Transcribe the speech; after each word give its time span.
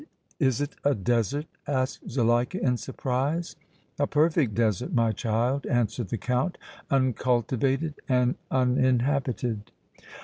Is 0.39 0.61
it 0.61 0.75
a 0.83 0.95
desert?" 0.95 1.45
asked 1.67 2.09
Zuleika, 2.09 2.59
in 2.59 2.77
surprise. 2.77 3.55
"A 3.99 4.07
perfect 4.07 4.55
desert, 4.55 4.91
my 4.93 5.11
child," 5.11 5.67
answered 5.67 6.07
the 6.09 6.17
Count, 6.17 6.57
"uncultivated 6.89 7.93
and 8.09 8.33
uninhabited." 8.49 9.69